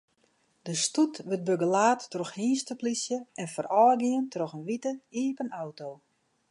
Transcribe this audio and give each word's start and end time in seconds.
De 0.67 0.73
stoet 0.83 1.17
wurdt 1.27 1.43
begelaat 1.49 2.01
troch 2.13 2.33
hynsteplysje 2.39 3.17
en 3.41 3.47
foarôfgien 3.53 4.23
troch 4.33 4.53
in 4.57 4.65
wite 4.69 4.93
iepen 5.23 5.49
auto. 5.63 5.89